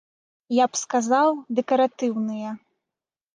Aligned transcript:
Я 0.59 0.65
б 0.69 0.79
сказаў, 0.83 1.29
дэкаратыўныя. 1.59 2.57